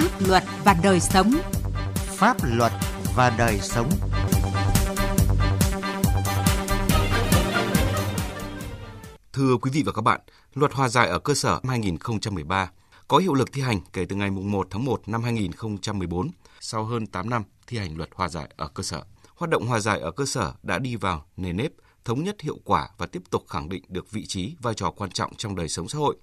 [0.00, 1.32] pháp luật và đời sống.
[1.94, 2.72] Pháp luật
[3.14, 3.90] và đời sống.
[9.32, 10.20] Thưa quý vị và các bạn,
[10.54, 12.70] Luật Hòa giải ở cơ sở năm 2013
[13.08, 16.30] có hiệu lực thi hành kể từ ngày 1 tháng 1 năm 2014,
[16.60, 19.02] sau hơn 8 năm thi hành Luật Hòa giải ở cơ sở.
[19.36, 21.72] Hoạt động hòa giải ở cơ sở đã đi vào nề nếp,
[22.04, 25.10] thống nhất hiệu quả và tiếp tục khẳng định được vị trí, vai trò quan
[25.10, 26.16] trọng trong đời sống xã hội.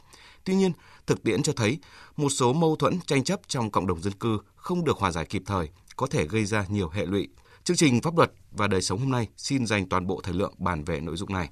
[0.44, 0.72] Tuy nhiên,
[1.08, 1.80] thực tiễn cho thấy
[2.18, 5.26] một số mâu thuẫn tranh chấp trong cộng đồng dân cư không được hòa giải
[5.26, 7.28] kịp thời có thể gây ra nhiều hệ lụy.
[7.64, 10.54] Chương trình Pháp luật và đời sống hôm nay xin dành toàn bộ thời lượng
[10.58, 11.50] bàn về nội dung này.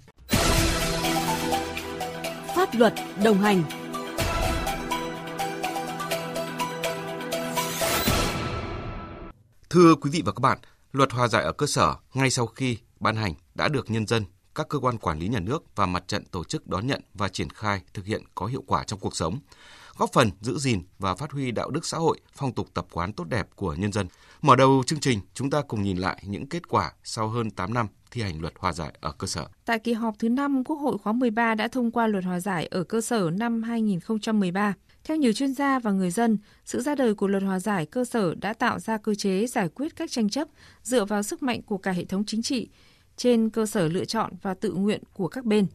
[2.56, 2.94] Pháp luật
[3.24, 3.64] đồng hành
[9.70, 10.58] Thưa quý vị và các bạn,
[10.96, 14.26] Luật hòa giải ở cơ sở ngay sau khi ban hành đã được nhân dân,
[14.56, 17.30] các cơ quan quản lý nhà nước và mặt trận tổ chức đón nhận và
[17.30, 19.40] triển khai thực hiện có hiệu quả trong cuộc sống,
[19.98, 23.14] góp phần giữ gìn và phát huy đạo đức xã hội, phong tục tập quán
[23.14, 24.08] tốt đẹp của nhân dân.
[24.42, 27.74] Mở đầu chương trình, chúng ta cùng nhìn lại những kết quả sau hơn 8
[27.74, 29.48] năm thi hành luật hòa giải ở cơ sở.
[29.66, 32.68] Tại kỳ họp thứ 5, Quốc hội khóa 13 đã thông qua luật hòa giải
[32.68, 34.74] ở cơ sở năm 2013.
[35.04, 38.06] Theo nhiều chuyên gia và người dân, sự ra đời của luật hòa giải cơ
[38.06, 40.48] sở đã tạo ra cơ chế giải quyết các tranh chấp
[40.84, 42.70] dựa vào sức mạnh của cả hệ thống chính trị
[43.18, 45.68] trên cơ sở lựa chọn và tự nguyện của các bên.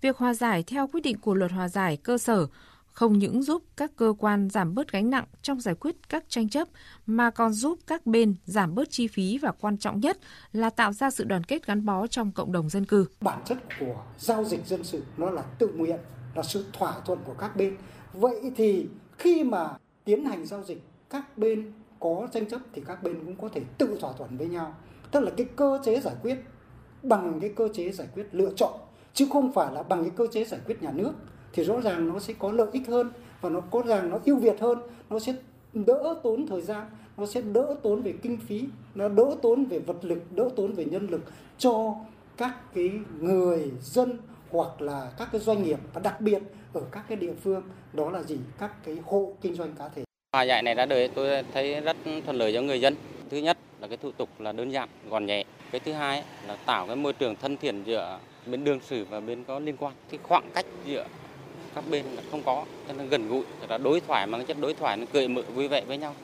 [0.00, 2.46] Việc hòa giải theo quyết định của luật hòa giải cơ sở
[2.94, 6.48] không những giúp các cơ quan giảm bớt gánh nặng trong giải quyết các tranh
[6.48, 6.68] chấp
[7.06, 10.18] mà còn giúp các bên giảm bớt chi phí và quan trọng nhất
[10.52, 13.06] là tạo ra sự đoàn kết gắn bó trong cộng đồng dân cư.
[13.20, 15.98] Bản chất của giao dịch dân sự nó là tự nguyện,
[16.34, 17.76] là sự thỏa thuận của các bên.
[18.12, 18.86] Vậy thì
[19.18, 19.68] khi mà
[20.04, 23.62] tiến hành giao dịch các bên có tranh chấp thì các bên cũng có thể
[23.78, 24.74] tự thỏa thuận với nhau.
[25.10, 26.36] Tức là cái cơ chế giải quyết
[27.04, 28.72] bằng cái cơ chế giải quyết lựa chọn,
[29.14, 31.12] chứ không phải là bằng cái cơ chế giải quyết nhà nước,
[31.52, 33.10] thì rõ ràng nó sẽ có lợi ích hơn
[33.40, 34.78] và nó có ràng nó ưu việt hơn,
[35.10, 35.34] nó sẽ
[35.72, 39.78] đỡ tốn thời gian, nó sẽ đỡ tốn về kinh phí, nó đỡ tốn về
[39.78, 41.20] vật lực, đỡ tốn về nhân lực
[41.58, 41.94] cho
[42.36, 44.18] các cái người dân
[44.50, 47.62] hoặc là các cái doanh nghiệp và đặc biệt ở các cái địa phương,
[47.92, 48.38] đó là gì?
[48.58, 50.04] Các cái hộ kinh doanh cá thể.
[50.32, 52.94] Hòa giải này ra đời tôi thấy rất thuận lợi cho người dân.
[53.30, 55.44] Thứ nhất là cái thủ tục là đơn giản, gọn nhẹ
[55.74, 59.20] cái thứ hai là tạo cái môi trường thân thiện giữa bên đương sự và
[59.20, 59.94] bên có liên quan.
[60.10, 61.06] Cái khoảng cách giữa
[61.74, 64.56] các bên là không có, cho nên gần gũi là đối thoại mà cái chất
[64.60, 66.14] đối thoại nó cười mở, vui vẻ với nhau.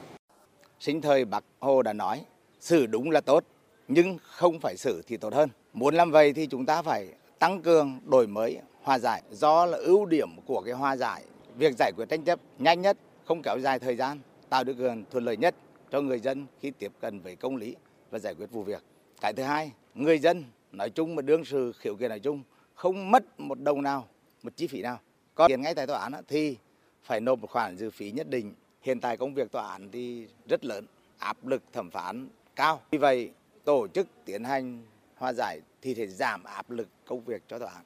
[0.80, 2.24] Sinh thời bác hồ đã nói,
[2.60, 3.44] xử đúng là tốt,
[3.88, 5.48] nhưng không phải xử thì tốt hơn.
[5.72, 9.22] Muốn làm vậy thì chúng ta phải tăng cường đổi mới, hòa giải.
[9.30, 11.22] Do là ưu điểm của cái hòa giải,
[11.56, 15.04] việc giải quyết tranh chấp nhanh nhất, không kéo dài thời gian, tạo điều kiện
[15.10, 15.54] thuận lợi nhất
[15.90, 17.76] cho người dân khi tiếp cận với công lý
[18.10, 18.82] và giải quyết vụ việc
[19.20, 22.42] cái thứ hai, người dân nói chung mà đương sự khiếu kiện nói chung
[22.74, 24.08] không mất một đồng nào,
[24.42, 25.00] một chi phí nào.
[25.34, 26.56] Có tiền ngay tại tòa án thì
[27.02, 28.54] phải nộp một khoản dự phí nhất định.
[28.82, 30.86] Hiện tại công việc tòa án thì rất lớn,
[31.18, 32.80] áp lực thẩm phán cao.
[32.90, 33.30] Vì vậy,
[33.64, 34.82] tổ chức tiến hành
[35.16, 37.84] hòa giải thì thể giảm áp lực công việc cho tòa án.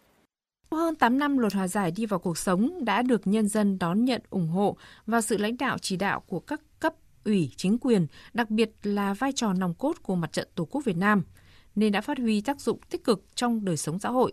[0.71, 4.05] Hơn 8 năm luật hòa giải đi vào cuộc sống, đã được nhân dân đón
[4.05, 6.61] nhận, ủng hộ và sự lãnh đạo chỉ đạo của các
[7.25, 10.85] ủy chính quyền, đặc biệt là vai trò nòng cốt của mặt trận Tổ quốc
[10.85, 11.23] Việt Nam,
[11.75, 14.33] nên đã phát huy tác dụng tích cực trong đời sống xã hội.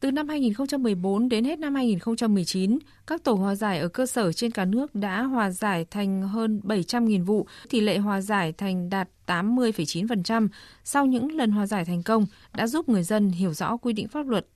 [0.00, 4.50] Từ năm 2014 đến hết năm 2019, các tổ hòa giải ở cơ sở trên
[4.50, 9.08] cả nước đã hòa giải thành hơn 700.000 vụ, tỷ lệ hòa giải thành đạt
[9.26, 10.48] 80,9%.
[10.84, 12.26] Sau những lần hòa giải thành công
[12.56, 14.46] đã giúp người dân hiểu rõ quy định pháp luật,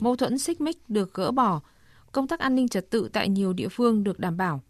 [0.00, 1.60] mâu thuẫn xích mích được gỡ bỏ,
[2.12, 4.62] công tác an ninh trật tự tại nhiều địa phương được đảm bảo.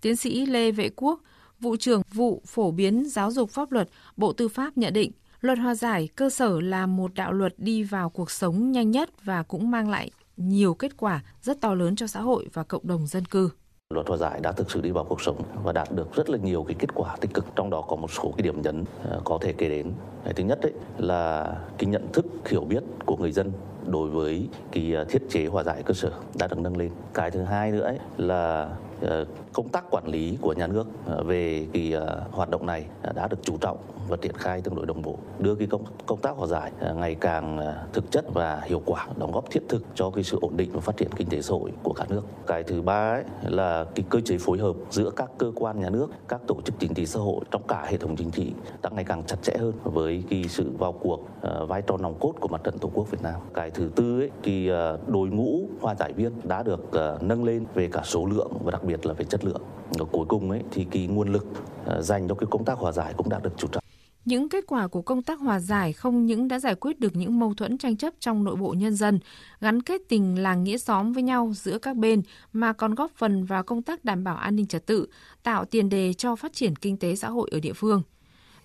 [0.00, 1.20] Tiến sĩ Lê Vệ Quốc,
[1.62, 5.58] vụ trưởng vụ phổ biến giáo dục pháp luật, Bộ Tư pháp nhận định, Luật
[5.58, 9.42] hòa giải cơ sở là một đạo luật đi vào cuộc sống nhanh nhất và
[9.42, 13.06] cũng mang lại nhiều kết quả rất to lớn cho xã hội và cộng đồng
[13.06, 13.50] dân cư.
[13.94, 16.38] Luật hòa giải đã thực sự đi vào cuộc sống và đạt được rất là
[16.38, 17.46] nhiều cái kết quả tích cực.
[17.56, 19.92] Trong đó có một số cái điểm nhấn ờ, có thể kể đến.
[20.36, 23.52] Thứ nhất đấy là cái nhận thức hiểu biết của người dân
[23.86, 26.90] đối với cái ờ, thiết chế hòa giải cơ sở đã được nâng lên.
[27.14, 28.70] Cái thứ hai nữa ấy là
[29.02, 32.84] Ờ, công tác quản lý của nhà nước ờ, về cái ờ, hoạt động này
[33.14, 33.78] đã được chú trọng
[34.08, 37.14] và triển khai tương đối đồng bộ, đưa cái công công tác hòa giải ngày
[37.14, 40.70] càng thực chất và hiệu quả, đóng góp thiết thực cho cái sự ổn định
[40.72, 42.22] và phát triển kinh tế xã hội của cả nước.
[42.46, 45.90] Cái thứ ba ấy là cái cơ chế phối hợp giữa các cơ quan nhà
[45.90, 48.52] nước, các tổ chức chính trị xã hội trong cả hệ thống chính trị
[48.82, 51.28] đang ngày càng chặt chẽ hơn với cái sự vào cuộc
[51.68, 53.40] vai trò nòng cốt của mặt trận tổ quốc Việt Nam.
[53.54, 54.68] Cái thứ tư ấy, thì
[55.06, 56.90] đội ngũ hòa giải viên đã được
[57.20, 59.62] nâng lên về cả số lượng và đặc biệt là về chất lượng
[59.98, 62.92] và cuối cùng ấy thì cái nguồn lực uh, dành cho cái công tác hòa
[62.92, 63.84] giải cũng đã được chú trọng
[64.24, 67.38] Những kết quả của công tác hòa giải không những đã giải quyết được những
[67.38, 69.20] mâu thuẫn tranh chấp trong nội bộ nhân dân,
[69.60, 72.22] gắn kết tình làng nghĩa xóm với nhau giữa các bên
[72.52, 75.06] mà còn góp phần vào công tác đảm bảo an ninh trật tự,
[75.42, 78.02] tạo tiền đề cho phát triển kinh tế xã hội ở địa phương.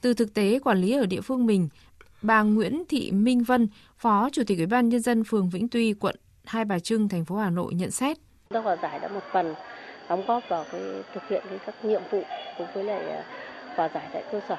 [0.02, 1.70] Từ thực tế quản lý ở địa phương mình,
[2.22, 5.94] bà Nguyễn Thị Minh Vân, Phó Chủ tịch Ủy ban nhân dân phường Vĩnh Tuy,
[5.94, 6.16] quận
[6.46, 8.18] Hai Bà Trưng, thành phố Hà Nội nhận xét.
[8.18, 9.54] Công tác hòa giải đã một phần
[10.10, 10.82] đóng góp vào cái
[11.14, 12.24] thực hiện cái các nhiệm vụ
[12.58, 13.24] cùng với lại à,
[13.76, 14.56] hòa giải tại cơ sở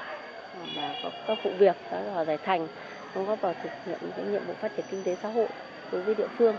[0.75, 2.67] và có các vụ việc đã hòa giải thành
[3.15, 5.47] đóng góp vào thực hiện cái nhiệm vụ phát triển kinh tế xã hội
[5.91, 6.55] đối với địa phương.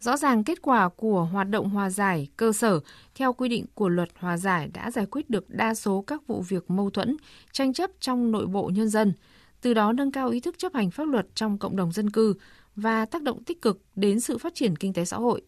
[0.00, 2.80] Rõ ràng kết quả của hoạt động hòa giải cơ sở
[3.14, 6.42] theo quy định của luật hòa giải đã giải quyết được đa số các vụ
[6.48, 7.16] việc mâu thuẫn,
[7.52, 9.12] tranh chấp trong nội bộ nhân dân,
[9.60, 12.34] từ đó nâng cao ý thức chấp hành pháp luật trong cộng đồng dân cư
[12.76, 15.42] và tác động tích cực đến sự phát triển kinh tế xã hội.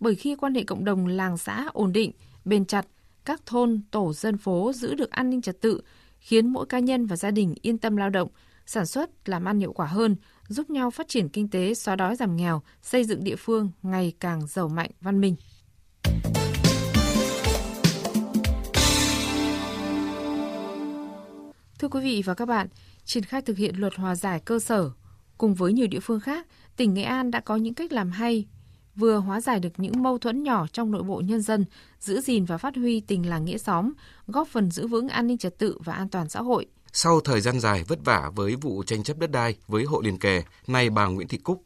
[0.00, 2.12] Bởi khi quan hệ cộng đồng làng xã ổn định,
[2.44, 2.86] bền chặt,
[3.24, 5.80] các thôn, tổ dân phố giữ được an ninh trật tự,
[6.18, 8.28] khiến mỗi cá nhân và gia đình yên tâm lao động,
[8.66, 10.16] sản xuất, làm ăn hiệu quả hơn,
[10.48, 14.12] giúp nhau phát triển kinh tế, xóa đói giảm nghèo, xây dựng địa phương ngày
[14.20, 15.36] càng giàu mạnh, văn minh.
[21.78, 22.68] Thưa quý vị và các bạn,
[23.04, 24.90] triển khai thực hiện luật hòa giải cơ sở,
[25.38, 28.46] cùng với nhiều địa phương khác, tỉnh Nghệ An đã có những cách làm hay,
[28.96, 31.64] vừa hóa giải được những mâu thuẫn nhỏ trong nội bộ nhân dân,
[32.00, 33.92] giữ gìn và phát huy tình làng nghĩa xóm,
[34.26, 36.66] góp phần giữ vững an ninh trật tự và an toàn xã hội.
[36.92, 40.18] Sau thời gian dài vất vả với vụ tranh chấp đất đai với hộ liền
[40.18, 41.64] kề, nay bà Nguyễn Thị Cúc,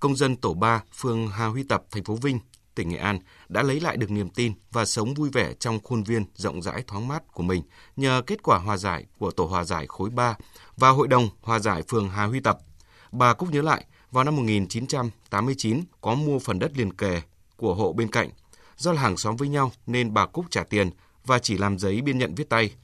[0.00, 2.38] công dân tổ 3, phường Hà Huy Tập, thành phố Vinh,
[2.74, 3.18] tỉnh Nghệ An
[3.48, 6.84] đã lấy lại được niềm tin và sống vui vẻ trong khuôn viên rộng rãi
[6.86, 7.62] thoáng mát của mình
[7.96, 10.36] nhờ kết quả hòa giải của tổ hòa giải khối 3
[10.76, 12.58] và hội đồng hòa giải phường Hà Huy Tập.
[13.12, 17.22] Bà Cúc nhớ lại, vào năm 1989 có mua phần đất liền kề
[17.56, 18.30] của hộ bên cạnh.
[18.76, 20.90] Do là hàng xóm với nhau nên bà Cúc trả tiền
[21.24, 22.74] và chỉ làm giấy biên nhận viết tay.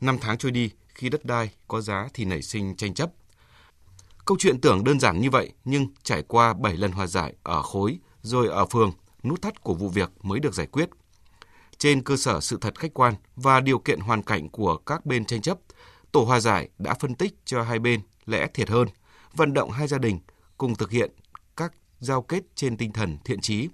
[0.00, 3.10] Năm tháng trôi đi, khi đất đai có giá thì nảy sinh tranh chấp.
[4.24, 7.62] Câu chuyện tưởng đơn giản như vậy nhưng trải qua 7 lần hòa giải ở
[7.62, 10.88] khối rồi ở phường, nút thắt của vụ việc mới được giải quyết.
[11.78, 15.24] Trên cơ sở sự thật khách quan và điều kiện hoàn cảnh của các bên
[15.24, 15.58] tranh chấp,
[16.12, 18.88] tổ hòa giải đã phân tích cho hai bên lẽ thiệt hơn,
[19.34, 20.18] vận động hai gia đình
[20.58, 21.10] cùng thực hiện
[21.56, 23.68] các giao kết trên tinh thần thiện trí.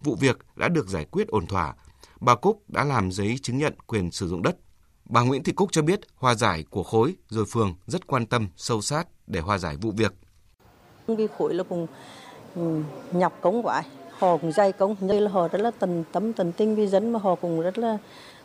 [0.00, 1.74] Vụ việc đã được giải quyết ổn thỏa.
[2.20, 4.56] Bà Cúc đã làm giấy chứng nhận quyền sử dụng đất.
[5.04, 8.48] Bà Nguyễn Thị Cúc cho biết hòa giải của khối rồi phường rất quan tâm
[8.56, 10.12] sâu sát để hòa giải vụ việc.
[11.06, 11.86] Vì khối là cùng
[12.54, 12.82] ừ,
[13.12, 13.82] nhọc cống quá,
[14.18, 17.12] họ cũng dày cống, đây là họ rất là tận tâm tận tinh với dân
[17.12, 17.98] mà họ cũng rất là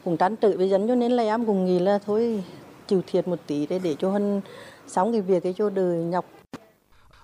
[0.03, 2.43] cũng trăn trở với dân cho nên là em cũng nghĩ là thôi
[2.87, 4.41] chịu thiệt một tí để để cho hơn
[4.87, 6.25] sống cái việc cái cho đời nhọc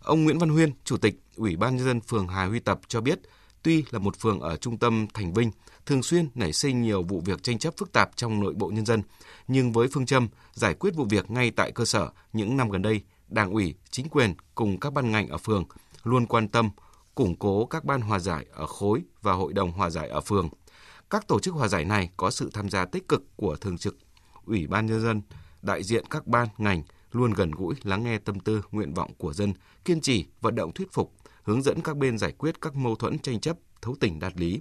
[0.03, 3.01] Ông Nguyễn Văn Huyên, Chủ tịch Ủy ban nhân dân phường Hà Huy Tập cho
[3.01, 3.19] biết,
[3.63, 5.51] tuy là một phường ở trung tâm thành Vinh,
[5.85, 8.85] thường xuyên nảy sinh nhiều vụ việc tranh chấp phức tạp trong nội bộ nhân
[8.85, 9.01] dân,
[9.47, 12.81] nhưng với phương châm giải quyết vụ việc ngay tại cơ sở, những năm gần
[12.81, 15.63] đây, Đảng ủy, chính quyền cùng các ban ngành ở phường
[16.03, 16.69] luôn quan tâm
[17.15, 20.49] củng cố các ban hòa giải ở khối và hội đồng hòa giải ở phường.
[21.09, 23.97] Các tổ chức hòa giải này có sự tham gia tích cực của thường trực
[24.45, 25.21] Ủy ban nhân dân,
[25.61, 29.33] đại diện các ban ngành luôn gần gũi lắng nghe tâm tư, nguyện vọng của
[29.33, 29.53] dân,
[29.85, 31.11] kiên trì vận động thuyết phục,
[31.43, 34.59] hướng dẫn các bên giải quyết các mâu thuẫn tranh chấp thấu tình đạt lý.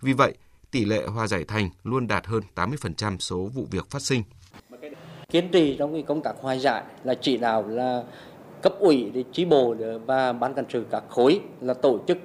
[0.00, 0.34] Vì vậy,
[0.70, 4.22] tỷ lệ hòa giải thành luôn đạt hơn 80% số vụ việc phát sinh.
[5.30, 8.04] Kiên trì trong công tác hòa giải là chỉ đạo là
[8.62, 9.74] cấp ủy để chi bộ
[10.06, 12.18] và ban cán sự các khối là tổ chức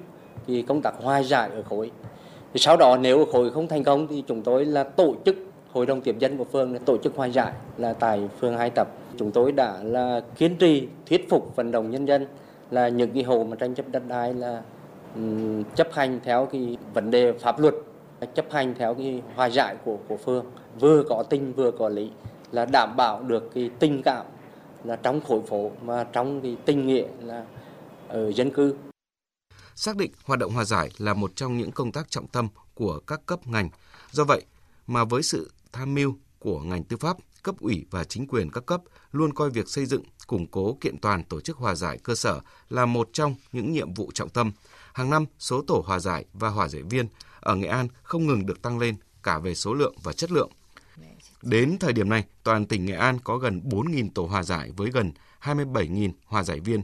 [0.46, 1.90] thì công tác hòa giải ở khối.
[2.54, 5.36] Thì sau đó nếu khối không thành công thì chúng tôi là tổ chức
[5.72, 8.88] hội đồng tiếp dân của phường tổ chức hòa giải là tại phường Hai Tập.
[9.18, 12.26] Chúng tôi đã là kiên trì thuyết phục vận động nhân dân
[12.70, 14.62] là những cái hộ mà tranh chấp đất đai là
[15.14, 17.74] um, chấp hành theo cái vấn đề pháp luật
[18.34, 20.46] chấp hành theo cái hòa giải của của phường
[20.80, 22.10] vừa có tình vừa có lý
[22.52, 24.26] là đảm bảo được cái tình cảm
[24.84, 27.44] là trong khối phố mà trong cái tình nghĩa là
[28.08, 28.76] ở dân cư.
[29.74, 33.00] Xác định hoạt động hòa giải là một trong những công tác trọng tâm của
[33.06, 33.70] các cấp ngành.
[34.10, 34.42] Do vậy
[34.86, 38.66] mà với sự tham mưu của ngành tư pháp, cấp ủy và chính quyền các
[38.66, 38.80] cấp
[39.12, 42.40] luôn coi việc xây dựng, củng cố kiện toàn tổ chức hòa giải cơ sở
[42.68, 44.52] là một trong những nhiệm vụ trọng tâm.
[44.92, 47.06] Hàng năm, số tổ hòa giải và hòa giải viên
[47.40, 50.50] ở Nghệ An không ngừng được tăng lên cả về số lượng và chất lượng.
[51.42, 54.90] Đến thời điểm này, toàn tỉnh Nghệ An có gần 4.000 tổ hòa giải với
[54.90, 55.12] gần
[55.42, 56.82] 27.000 hòa giải viên.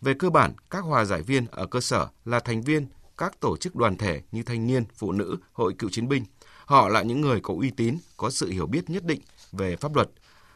[0.00, 2.86] Về cơ bản, các hòa giải viên ở cơ sở là thành viên
[3.18, 6.24] các tổ chức đoàn thể như thanh niên, phụ nữ, hội cựu chiến binh,
[6.66, 9.20] Họ là những người có uy tín, có sự hiểu biết nhất định
[9.56, 10.08] về pháp luật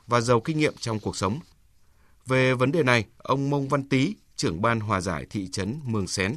[0.06, 1.38] và giàu kinh nghiệm trong cuộc sống.
[2.26, 6.06] Về vấn đề này, ông Mông Văn Tý, trưởng ban hòa giải thị trấn Mường
[6.06, 6.32] Xén,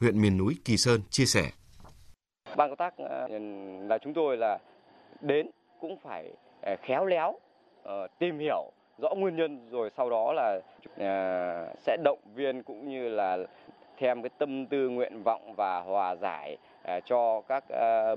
[0.00, 1.50] huyện miền núi Kỳ Sơn chia sẻ.
[2.56, 3.28] Ban công tác ờ,
[3.88, 4.58] là chúng tôi là
[5.20, 5.50] đến
[5.80, 7.38] cũng phải ờ, khéo léo,
[7.82, 10.60] ờ, tìm hiểu rõ nguyên nhân rồi sau đó là
[11.76, 13.36] sẽ động viên cũng như là
[13.98, 16.56] thêm cái tâm tư nguyện vọng và hòa giải
[17.04, 17.64] cho các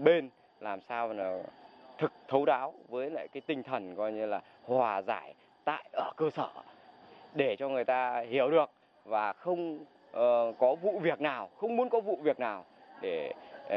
[0.04, 1.44] bên làm sao là
[2.02, 5.34] thực thấu đáo với lại cái tinh thần coi như là hòa giải
[5.66, 6.50] tại ở cơ sở
[7.34, 8.70] để cho người ta hiểu được
[9.06, 9.86] và không uh,
[10.60, 12.66] có vụ việc nào không muốn có vụ việc nào
[13.02, 13.34] để
[13.66, 13.72] uh,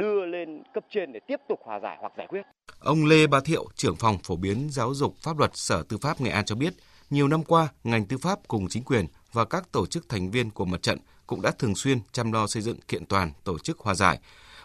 [0.00, 2.42] đưa lên cấp trên để tiếp tục hòa giải hoặc giải quyết.
[2.80, 6.20] Ông Lê Bá Thiệu, trưởng phòng phổ biến giáo dục pháp luật Sở Tư pháp
[6.20, 6.72] Nghệ An cho biết,
[7.10, 10.50] nhiều năm qua, ngành tư pháp cùng chính quyền và các tổ chức thành viên
[10.50, 13.78] của mặt trận cũng đã thường xuyên chăm lo xây dựng kiện toàn tổ chức
[13.78, 14.18] hòa giải,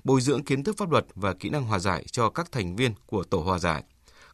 [0.04, 2.94] bồi dưỡng kiến thức pháp luật và kỹ năng hòa giải cho các thành viên
[3.06, 3.84] của tổ hòa giải,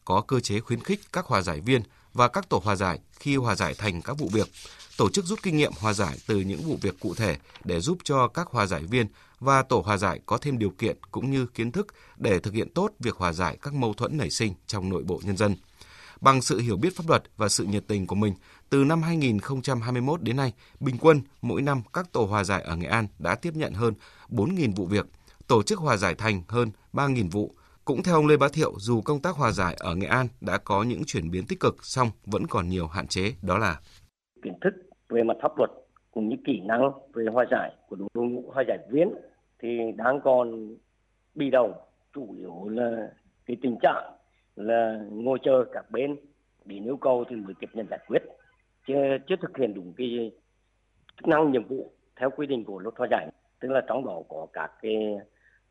[0.04, 1.82] có cơ chế khuyến khích các hòa giải viên
[2.12, 4.48] và các tổ hòa giải khi hòa giải thành các vụ việc,
[4.96, 7.98] tổ chức rút kinh nghiệm hòa giải từ những vụ việc cụ thể để giúp
[8.04, 9.06] cho các hòa giải viên
[9.40, 12.70] và tổ hòa giải có thêm điều kiện cũng như kiến thức để thực hiện
[12.70, 15.56] tốt việc hòa giải các mâu thuẫn nảy sinh trong nội bộ nhân dân.
[16.20, 18.34] Bằng sự hiểu biết pháp luật và sự nhiệt tình của mình,
[18.70, 22.88] từ năm 2021 đến nay, bình quân mỗi năm các tổ hòa giải ở Nghệ
[22.88, 23.94] An đã tiếp nhận hơn
[24.28, 25.06] 4.000 vụ việc,
[25.48, 27.50] tổ chức hòa giải thành hơn 3.000 vụ.
[27.84, 30.58] Cũng theo ông Lê Bá Thiệu, dù công tác hòa giải ở Nghệ An đã
[30.58, 33.80] có những chuyển biến tích cực, song vẫn còn nhiều hạn chế, đó là
[34.42, 34.70] kiến thức
[35.08, 35.70] về mặt pháp luật
[36.10, 39.08] cũng như kỹ năng về hòa giải của đội ngũ hòa giải viên
[39.58, 40.76] thì đang còn
[41.34, 41.72] bị động,
[42.14, 43.10] chủ yếu là
[43.46, 44.12] cái tình trạng
[44.56, 46.16] là ngồi chờ các bên
[46.64, 48.22] để yêu cầu thì mới tiếp nhận giải quyết.
[48.86, 50.32] Chưa chưa thực hiện đúng cái
[51.16, 53.28] chức năng nhiệm vụ theo quy định của luật hòa giải.
[53.60, 54.94] Tức là trong đó có các cái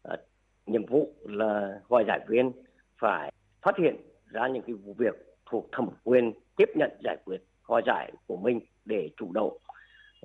[0.01, 0.17] Ờ,
[0.65, 2.51] nhiệm vụ là hòa giải viên
[2.99, 7.37] phải phát hiện ra những cái vụ việc thuộc thẩm quyền tiếp nhận giải quyết
[7.63, 9.57] hòa giải của mình để chủ động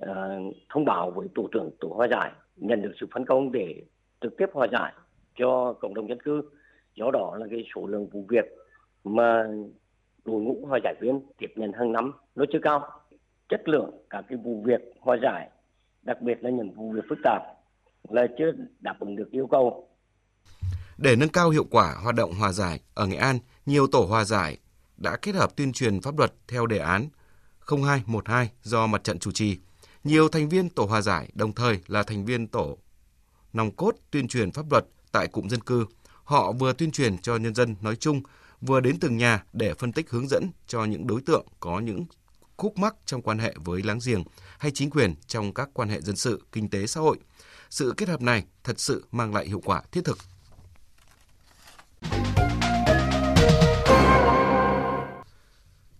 [0.00, 3.82] uh, thông báo với tổ trưởng tổ hòa giải nhận được sự phân công để
[4.20, 4.92] trực tiếp hòa giải
[5.38, 6.42] cho cộng đồng dân cư.
[6.94, 8.44] Do đó là cái số lượng vụ việc
[9.04, 9.48] mà
[10.24, 12.88] đội ngũ hòa giải viên tiếp nhận hàng năm nó chưa cao.
[13.48, 15.50] Chất lượng các cái vụ việc hòa giải
[16.02, 17.42] đặc biệt là những vụ việc phức tạp
[18.08, 19.88] là chưa đáp ứng được yêu cầu
[21.02, 24.24] để nâng cao hiệu quả hoạt động hòa giải ở Nghệ An, nhiều tổ hòa
[24.24, 24.58] giải
[24.96, 27.08] đã kết hợp tuyên truyền pháp luật theo đề án
[27.66, 29.58] 0212 do mặt trận chủ trì.
[30.04, 32.78] Nhiều thành viên tổ hòa giải đồng thời là thành viên tổ
[33.52, 35.86] nòng cốt tuyên truyền pháp luật tại cụm dân cư.
[36.24, 38.22] Họ vừa tuyên truyền cho nhân dân nói chung,
[38.60, 42.04] vừa đến từng nhà để phân tích hướng dẫn cho những đối tượng có những
[42.56, 44.24] khúc mắc trong quan hệ với láng giềng
[44.58, 47.18] hay chính quyền trong các quan hệ dân sự, kinh tế xã hội.
[47.72, 50.18] Sự kết hợp này thật sự mang lại hiệu quả thiết thực.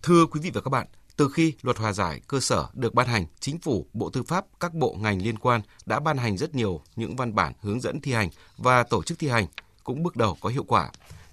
[0.03, 0.87] Thưa quý vị và các bạn,
[1.17, 4.45] từ khi luật hòa giải cơ sở được ban hành, chính phủ, Bộ Tư pháp,
[4.61, 8.01] các bộ ngành liên quan đã ban hành rất nhiều những văn bản hướng dẫn
[8.01, 9.47] thi hành và tổ chức thi hành
[9.85, 10.91] cũng bước đầu có hiệu quả.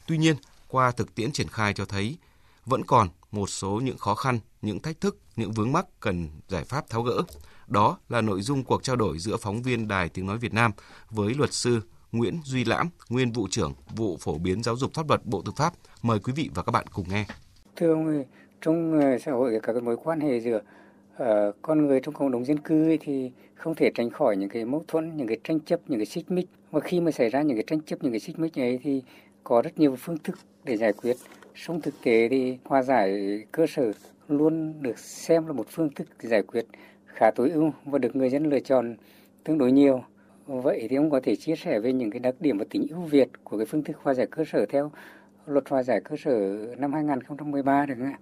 [0.08, 0.36] Tuy nhiên,
[0.68, 2.18] qua thực tiễn triển khai cho thấy
[2.66, 6.64] vẫn còn một số những khó khăn, những thách thức, những vướng mắc cần giải
[6.64, 7.22] pháp tháo gỡ.
[7.70, 10.72] Đó là nội dung cuộc trao đổi giữa phóng viên Đài Tiếng Nói Việt Nam
[11.10, 15.10] với luật sư Nguyễn Duy Lãm, nguyên vụ trưởng vụ phổ biến giáo dục pháp
[15.10, 15.74] luật Bộ Tư pháp.
[16.02, 17.26] Mời quý vị và các bạn cùng nghe.
[17.76, 18.24] Thưa ông,
[18.62, 20.62] trong ờ, xã hội các mối quan hệ giữa
[21.14, 24.66] uh, con người trong cộng đồng dân cư thì không thể tránh khỏi những cái
[24.66, 26.48] mâu thuẫn, những cái tranh chấp, những cái xích mích.
[26.72, 29.04] Và khi mà xảy ra những cái tranh chấp, những cái xích mích ấy thì
[29.44, 31.18] có rất nhiều phương thức để giải quyết.
[31.66, 33.92] Trong thực tế thì hòa giải cơ sở
[34.28, 36.66] luôn được xem là một phương thức giải quyết
[37.14, 38.96] khá tối ưu và được người dân lựa chọn
[39.44, 40.04] tương đối nhiều.
[40.48, 43.02] Vậy thì ông có thể chia sẻ về những cái đặc điểm và tính ưu
[43.02, 44.92] việt của cái phương thức hòa giải cơ sở theo
[45.46, 48.20] luật hòa giải cơ sở năm 2013 được không ạ?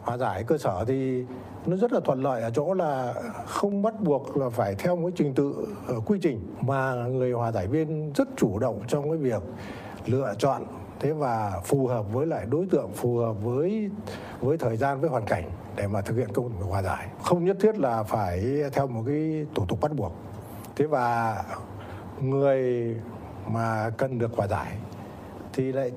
[0.00, 1.24] Hòa giải cơ sở thì
[1.66, 3.14] nó rất là thuận lợi ở chỗ là
[3.46, 5.54] không bắt buộc là phải theo một trình tự
[5.86, 9.42] ờ, quy trình, mà người hòa giải viên rất chủ động trong cái việc
[10.06, 10.62] lựa chọn
[11.04, 13.90] thế và phù hợp với lại đối tượng, phù hợp với
[14.40, 17.08] với thời gian, với hoàn cảnh để mà thực hiện công việc hòa giải.
[17.22, 20.12] Không nhất thiết là phải theo một cái thủ tục bắt buộc.
[20.76, 21.36] Thế và
[22.20, 22.94] người
[23.46, 24.76] mà cần được hòa giải
[25.52, 25.92] thì lại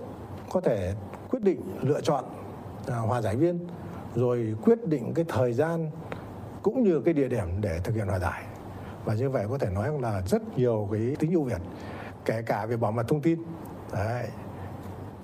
[0.51, 0.93] có thể
[1.29, 2.23] quyết định lựa chọn
[2.87, 3.67] à, hòa giải viên,
[4.15, 5.91] rồi quyết định cái thời gian
[6.61, 8.43] cũng như cái địa điểm để thực hiện hòa giải.
[9.05, 11.61] Và như vậy có thể nói là rất nhiều cái tính ưu việt,
[12.25, 13.43] kể cả về bảo mật thông tin.
[13.93, 14.27] Đấy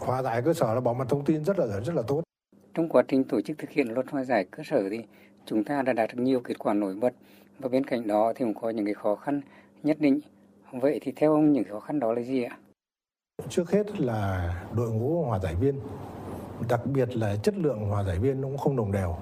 [0.06, 2.22] hòa giải cơ sở là bảo mật thông tin rất là rất là tốt.
[2.74, 5.00] Trong quá trình tổ chức thực hiện luật hòa giải cơ sở thì
[5.46, 7.14] chúng ta đã đạt được nhiều kết quả nổi bật.
[7.60, 9.42] Và bên cạnh đó thì cũng có những cái khó khăn
[9.84, 10.20] nhất định.
[10.72, 12.58] Vậy thì theo ông những khó khăn đó là gì ạ?
[13.50, 15.80] Trước hết là đội ngũ hòa giải viên
[16.70, 19.16] đặc biệt là chất lượng hòa giải viên nó cũng không đồng đều.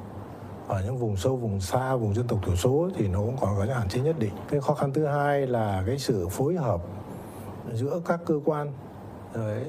[0.68, 3.58] Ở những vùng sâu vùng xa vùng dân tộc thiểu số thì nó cũng còn
[3.58, 4.34] có những hạn chế nhất định.
[4.50, 6.82] Cái khó khăn thứ hai là cái sự phối hợp
[7.74, 8.72] giữa các cơ quan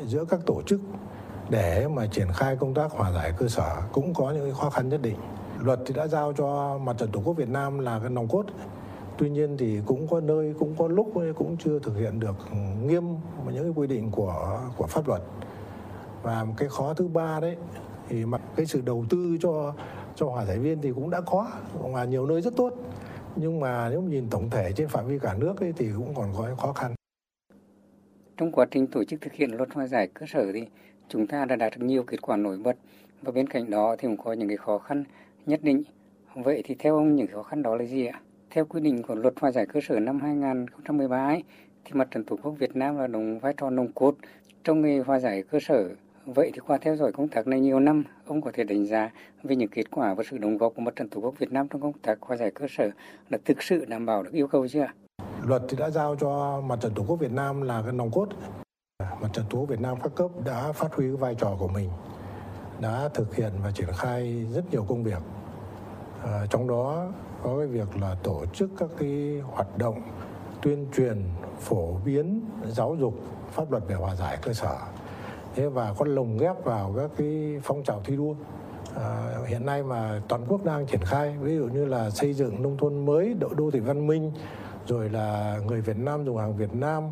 [0.07, 0.81] giữa các tổ chức
[1.51, 4.89] để mà triển khai công tác hòa giải cơ sở cũng có những khó khăn
[4.89, 5.17] nhất định.
[5.61, 8.47] Luật thì đã giao cho Mặt trận Tổ quốc Việt Nam là cái nòng cốt.
[9.19, 12.37] Tuy nhiên thì cũng có nơi cũng có lúc cũng chưa thực hiện được
[12.83, 13.05] nghiêm
[13.53, 15.23] những cái quy định của của pháp luật.
[16.23, 17.57] Và cái khó thứ ba đấy
[18.09, 19.73] thì mặt cái sự đầu tư cho
[20.15, 21.47] cho hòa giải viên thì cũng đã có
[21.83, 22.73] và nhiều nơi rất tốt
[23.37, 26.33] nhưng mà nếu nhìn tổng thể trên phạm vi cả nước ấy, thì cũng còn
[26.37, 26.95] có khó khăn.
[28.37, 30.63] Trong quá trình tổ chức thực hiện luật hòa giải cơ sở thì
[31.09, 32.77] chúng ta đã đạt được nhiều kết quả nổi bật
[33.23, 35.05] và bên cạnh đó thì cũng có những cái khó khăn
[35.47, 35.83] nhất định.
[36.35, 38.21] Vậy thì theo ông những khó khăn đó là gì ạ?
[38.51, 41.43] Theo quy định của luật hòa giải cơ sở năm 2013 ấy,
[41.85, 44.15] thì mặt trận tổ quốc Việt Nam là đóng vai trò nồng cốt
[44.65, 45.89] trong nghề hòa giải cơ sở
[46.27, 49.11] Vậy thì qua theo dõi công tác này nhiều năm, ông có thể đánh giá
[49.43, 51.69] về những kết quả và sự đóng góp của Mặt trận Tổ quốc Việt Nam
[51.69, 52.91] trong công tác hòa giải cơ sở
[53.31, 54.87] là thực sự đảm bảo được yêu cầu chưa
[55.47, 58.29] Luật thì đã giao cho Mặt trận Tổ quốc Việt Nam là cái nòng cốt.
[58.99, 61.69] Mặt trận Tổ quốc Việt Nam các cấp đã phát huy cái vai trò của
[61.69, 61.91] mình,
[62.81, 65.23] đã thực hiện và triển khai rất nhiều công việc.
[66.25, 67.07] À, trong đó
[67.43, 70.03] có cái việc là tổ chức các cái hoạt động
[70.63, 71.25] tuyên truyền,
[71.61, 73.15] phổ biến, giáo dục
[73.51, 74.77] pháp luật về hòa giải cơ sở
[75.55, 78.35] thế và có lồng ghép vào các cái phong trào thi đua
[78.97, 82.63] à, hiện nay mà toàn quốc đang triển khai ví dụ như là xây dựng
[82.63, 84.33] nông thôn mới đô, đô thị văn minh
[84.87, 87.03] rồi là người Việt Nam dùng hàng Việt Nam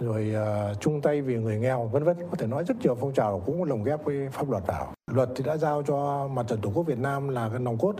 [0.00, 0.34] rồi
[0.70, 2.16] uh, chung tay vì người nghèo vân vân.
[2.30, 4.86] Có thể nói rất nhiều phong trào cũng lồng ghép với pháp luật vào.
[5.12, 7.94] Luật thì đã giao cho mặt trận tổ quốc Việt Nam là cái nòng cốt.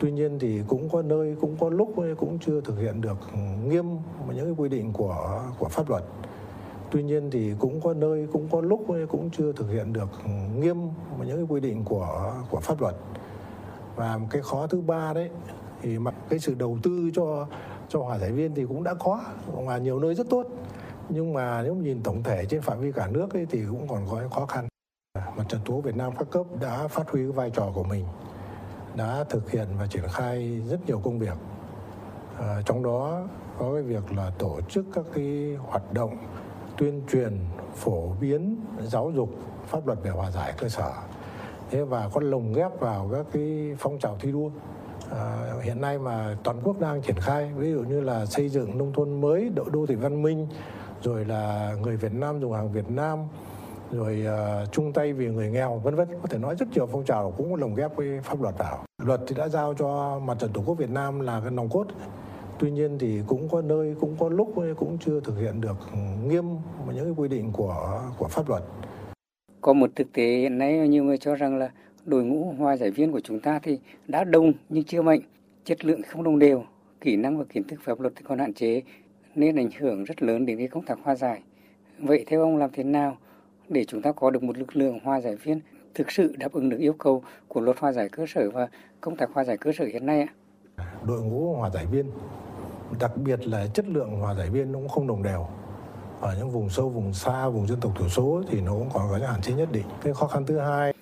[0.00, 3.18] Tuy nhiên thì cũng có nơi cũng có lúc cũng chưa thực hiện được
[3.68, 3.86] nghiêm
[4.34, 6.04] những quy định của của pháp luật.
[6.90, 10.08] Tuy nhiên thì cũng có nơi cũng có lúc cũng chưa thực hiện được
[10.58, 10.76] nghiêm
[11.26, 12.94] những quy định của của pháp luật.
[13.96, 15.30] Và cái khó thứ ba đấy
[15.82, 17.46] thì mặt cái sự đầu tư cho
[17.88, 20.46] cho hòa giải viên thì cũng đã có và nhiều nơi rất tốt.
[21.08, 24.06] Nhưng mà nếu nhìn tổng thể trên phạm vi cả nước ấy, thì cũng còn
[24.10, 24.68] có khó khăn.
[25.14, 28.04] Mặt trận tổ Việt Nam các cấp đã phát huy vai trò của mình
[28.96, 31.38] đã thực hiện và triển khai rất nhiều công việc.
[32.38, 33.22] À, trong đó
[33.58, 36.16] có cái việc là tổ chức các cái hoạt động
[36.76, 37.38] tuyên truyền
[37.74, 39.30] phổ biến giáo dục
[39.66, 40.92] pháp luật về hòa giải cơ sở.
[41.70, 44.50] Thế và có lồng ghép vào các cái phong trào thi đua
[45.10, 48.78] à, hiện nay mà toàn quốc đang triển khai ví dụ như là xây dựng
[48.78, 50.46] nông thôn mới đô, đô thị văn minh
[51.02, 53.18] rồi là người Việt Nam dùng hàng Việt Nam
[53.92, 56.08] rồi uh, chung tay vì người nghèo vân vân.
[56.22, 58.84] Có thể nói rất nhiều phong trào cũng lồng ghép với pháp luật vào.
[59.02, 61.86] Luật thì đã giao cho mặt trận tổ quốc Việt Nam là cái nòng cốt.
[62.58, 65.76] Tuy nhiên thì cũng có nơi cũng có lúc cũng chưa thực hiện được
[66.26, 66.44] nghiêm
[66.94, 68.62] những cái quy định của của pháp luật.
[69.60, 71.70] Có một thực tế hiện nay nhiều người cho rằng là
[72.08, 75.20] đội ngũ hòa giải viên của chúng ta thì đã đông nhưng chưa mạnh,
[75.64, 76.64] chất lượng không đồng đều,
[77.00, 78.82] kỹ năng và kiến thức pháp luật thì còn hạn chế,
[79.34, 81.42] nên ảnh hưởng rất lớn đến cái công tác hòa giải.
[81.98, 83.16] Vậy theo ông làm thế nào
[83.68, 85.60] để chúng ta có được một lực lượng hòa giải viên
[85.94, 88.68] thực sự đáp ứng được yêu cầu của luật hòa giải cơ sở và
[89.00, 90.84] công tác hòa giải cơ sở hiện nay ạ?
[91.06, 92.10] Đội ngũ hòa giải viên,
[93.00, 95.46] đặc biệt là chất lượng hòa giải viên nó cũng không đồng đều.
[96.20, 99.02] Ở những vùng sâu, vùng xa, vùng dân tộc thiểu số thì nó cũng còn
[99.10, 99.86] có những hạn chế nhất định.
[100.02, 100.92] Cái khó khăn thứ hai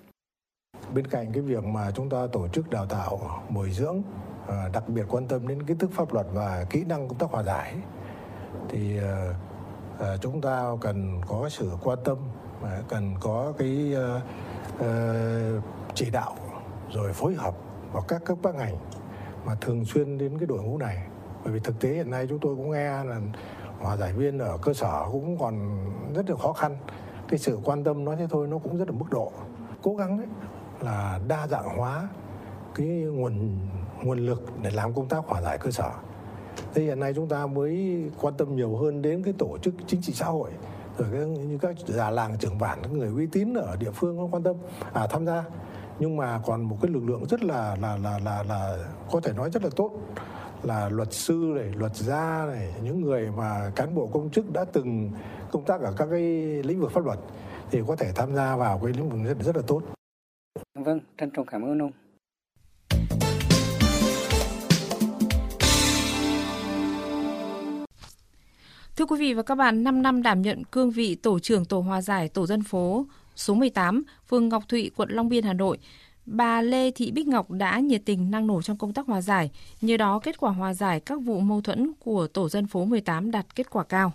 [0.96, 4.02] bên cạnh cái việc mà chúng ta tổ chức đào tạo, bồi dưỡng
[4.48, 7.30] à, đặc biệt quan tâm đến kiến thức pháp luật và kỹ năng công tác
[7.30, 7.74] hòa giải,
[8.68, 9.34] thì à,
[10.00, 12.16] à, chúng ta cần có sự quan tâm
[12.88, 13.94] cần có cái
[15.94, 16.36] chỉ đạo
[16.92, 17.54] rồi phối hợp
[17.92, 18.76] vào các cấp các ngành
[19.46, 21.06] mà thường xuyên đến cái đội ngũ này.
[21.44, 23.20] Bởi vì thực tế hiện nay chúng tôi cũng nghe là
[23.80, 25.78] hòa giải viên ở cơ sở cũng còn
[26.14, 26.76] rất là khó khăn.
[27.28, 29.32] Cái sự quan tâm nói thế thôi nó cũng rất là mức độ.
[29.82, 30.26] Cố gắng đấy
[30.80, 32.08] là đa dạng hóa
[32.74, 33.58] cái nguồn
[34.02, 35.90] nguồn lực để làm công tác hòa giải cơ sở
[36.74, 40.02] thế hiện nay chúng ta mới quan tâm nhiều hơn đến cái tổ chức chính
[40.02, 40.50] trị xã hội
[40.98, 44.18] rồi cái, như các già làng trưởng bản các người uy tín ở địa phương
[44.18, 44.56] có quan tâm
[44.92, 45.44] à tham gia
[45.98, 48.78] nhưng mà còn một cái lực lượng rất là là là là là
[49.10, 49.90] có thể nói rất là tốt
[50.62, 54.64] là luật sư này, luật gia này, những người mà cán bộ công chức đã
[54.72, 55.10] từng
[55.52, 56.22] công tác ở các cái
[56.62, 57.18] lĩnh vực pháp luật
[57.70, 59.95] thì có thể tham gia vào cái lĩnh vực rất, rất là tốt.
[60.74, 61.92] Vâng, trân trọng cảm ơn ông.
[68.96, 71.80] Thưa quý vị và các bạn, 5 năm đảm nhận cương vị tổ trưởng tổ
[71.80, 75.78] hòa giải tổ dân phố số 18, phường Ngọc Thụy, quận Long Biên, Hà Nội,
[76.26, 79.50] bà Lê Thị Bích Ngọc đã nhiệt tình năng nổ trong công tác hòa giải,
[79.80, 83.30] nhờ đó kết quả hòa giải các vụ mâu thuẫn của tổ dân phố 18
[83.30, 84.12] đạt kết quả cao.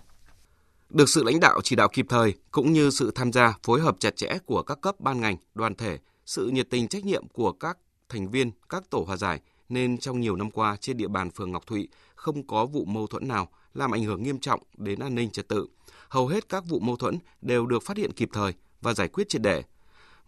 [0.90, 3.96] Được sự lãnh đạo chỉ đạo kịp thời cũng như sự tham gia phối hợp
[3.98, 7.52] chặt chẽ của các cấp ban ngành, đoàn thể, sự nhiệt tình trách nhiệm của
[7.52, 11.30] các thành viên các tổ hòa giải nên trong nhiều năm qua trên địa bàn
[11.30, 14.98] phường Ngọc Thụy không có vụ mâu thuẫn nào làm ảnh hưởng nghiêm trọng đến
[14.98, 15.66] an ninh trật tự.
[16.08, 19.28] Hầu hết các vụ mâu thuẫn đều được phát hiện kịp thời và giải quyết
[19.28, 19.62] triệt để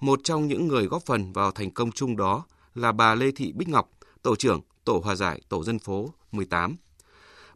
[0.00, 3.52] Một trong những người góp phần vào thành công chung đó là bà Lê Thị
[3.52, 3.90] Bích Ngọc,
[4.22, 6.76] tổ trưởng Tổ Hòa giải Tổ dân phố 18.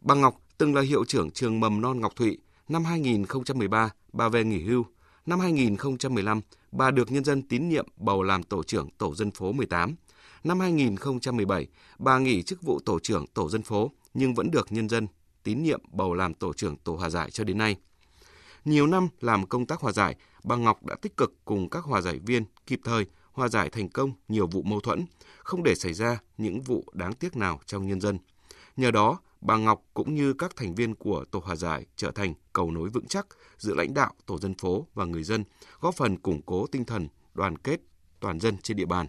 [0.01, 2.37] Bà Ngọc từng là hiệu trưởng trường mầm non Ngọc Thụy.
[2.69, 4.85] Năm 2013, bà về nghỉ hưu.
[5.25, 9.51] Năm 2015, bà được nhân dân tín nhiệm bầu làm tổ trưởng Tổ dân phố
[9.51, 9.95] 18.
[10.43, 11.67] Năm 2017,
[11.99, 15.07] bà nghỉ chức vụ tổ trưởng Tổ dân phố nhưng vẫn được nhân dân
[15.43, 17.75] tín nhiệm bầu làm tổ trưởng Tổ Hòa giải cho đến nay.
[18.65, 22.01] Nhiều năm làm công tác hòa giải, bà Ngọc đã tích cực cùng các hòa
[22.01, 25.05] giải viên kịp thời hòa giải thành công nhiều vụ mâu thuẫn,
[25.37, 28.17] không để xảy ra những vụ đáng tiếc nào trong nhân dân.
[28.77, 32.33] Nhờ đó, bà Ngọc cũng như các thành viên của tổ hòa giải trở thành
[32.53, 35.43] cầu nối vững chắc giữa lãnh đạo tổ dân phố và người dân,
[35.79, 37.79] góp phần củng cố tinh thần đoàn kết
[38.19, 39.07] toàn dân trên địa bàn.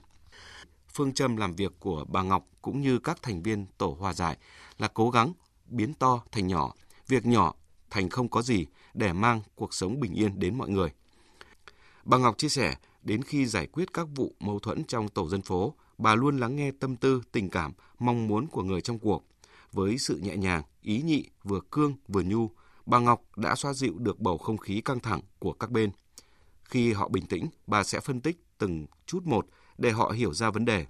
[0.94, 4.38] Phương châm làm việc của bà Ngọc cũng như các thành viên tổ hòa giải
[4.78, 5.32] là cố gắng
[5.66, 6.74] biến to thành nhỏ,
[7.08, 7.54] việc nhỏ
[7.90, 10.92] thành không có gì để mang cuộc sống bình yên đến mọi người.
[12.04, 15.42] Bà Ngọc chia sẻ, đến khi giải quyết các vụ mâu thuẫn trong tổ dân
[15.42, 19.24] phố, bà luôn lắng nghe tâm tư, tình cảm, mong muốn của người trong cuộc.
[19.72, 22.50] Với sự nhẹ nhàng, ý nhị, vừa cương vừa nhu,
[22.87, 25.90] bà Ngọc đã xoa dịu được bầu không khí căng thẳng của các bên.
[26.64, 29.46] Khi họ bình tĩnh, bà sẽ phân tích từng chút một
[29.78, 30.87] để họ hiểu ra vấn đề.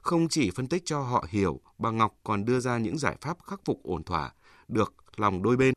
[0.00, 3.38] Không chỉ phân tích cho họ hiểu, bà Ngọc còn đưa ra những giải pháp
[3.42, 4.32] khắc phục ổn thỏa,
[4.68, 5.74] được lòng đôi bên.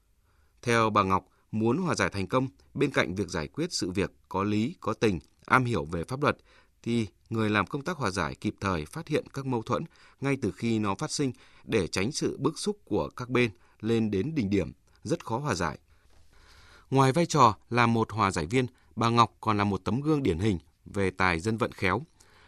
[0.61, 4.11] Theo bà Ngọc, muốn hòa giải thành công, bên cạnh việc giải quyết sự việc
[4.29, 6.37] có lý, có tình, am hiểu về pháp luật,
[6.83, 9.83] thì người làm công tác hòa giải kịp thời phát hiện các mâu thuẫn
[10.21, 11.31] ngay từ khi nó phát sinh
[11.63, 14.71] để tránh sự bức xúc của các bên lên đến đỉnh điểm,
[15.03, 15.79] rất khó hòa giải.
[16.89, 18.65] Ngoài vai trò là một hòa giải viên,
[18.95, 22.01] bà Ngọc còn là một tấm gương điển hình về tài dân vận khéo.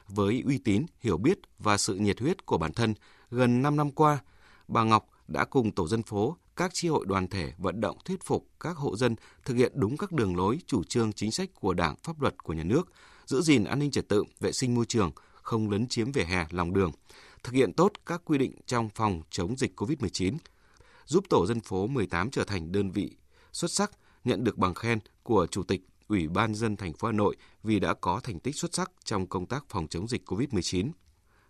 [0.08, 2.94] Với uy tín, hiểu biết và sự nhiệt huyết của bản thân,
[3.32, 4.20] gần 5 năm qua,
[4.68, 8.24] bà Ngọc đã cùng tổ dân phố, các chi hội đoàn thể vận động thuyết
[8.24, 9.16] phục các hộ dân
[9.46, 12.54] thực hiện đúng các đường lối, chủ trương chính sách của Đảng, pháp luật của
[12.54, 12.92] nhà nước,
[13.32, 16.46] giữ gìn an ninh trật tự, vệ sinh môi trường, không lấn chiếm vỉa hè,
[16.50, 16.92] lòng đường,
[17.44, 20.38] thực hiện tốt các quy định trong phòng chống dịch COVID-19,
[21.06, 23.16] giúp tổ dân phố 18 trở thành đơn vị
[23.52, 23.92] xuất sắc,
[24.24, 27.80] nhận được bằng khen của Chủ tịch Ủy ban dân thành phố Hà Nội vì
[27.80, 30.92] đã có thành tích xuất sắc trong công tác phòng chống dịch COVID-19.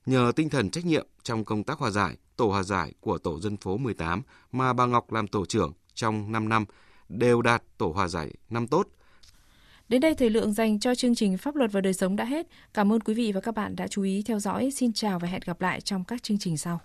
[0.05, 3.39] Nhờ tinh thần trách nhiệm trong công tác hòa giải, tổ hòa giải của tổ
[3.39, 6.65] dân phố 18 mà bà Ngọc làm tổ trưởng trong 5 năm
[7.09, 8.87] đều đạt tổ hòa giải năm tốt.
[9.91, 12.47] Đến đây thời lượng dành cho chương trình Pháp luật và đời sống đã hết.
[12.73, 14.71] Cảm ơn quý vị và các bạn đã chú ý theo dõi.
[14.71, 16.79] Xin chào và hẹn gặp lại trong các chương trình sau.